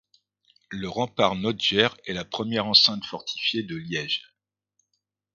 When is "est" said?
2.05-2.13